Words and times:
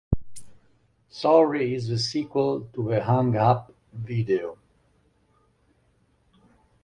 Sorry 1.09 1.75
is 1.75 1.87
the 1.87 1.99
sequel 1.99 2.67
to 2.73 2.87
the 2.89 3.03
Hung-Up 3.03 3.71
video. 3.93 4.57